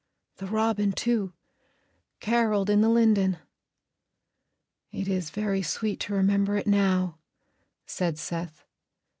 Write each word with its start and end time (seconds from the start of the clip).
"The 0.37 0.47
robin, 0.47 0.93
too, 0.93 1.33
carolled 2.19 2.71
in 2.71 2.81
the 2.81 2.89
linden." 2.89 3.37
"It 4.91 5.07
is 5.07 5.29
very 5.29 5.61
sweet 5.61 5.99
to 5.99 6.15
remember 6.15 6.57
it 6.57 6.65
now," 6.65 7.19
said 7.85 8.17
Seth. 8.17 8.65